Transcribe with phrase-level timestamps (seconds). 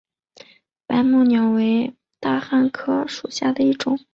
[0.87, 3.99] 白木乌桕为大戟科乌桕属下的一个种。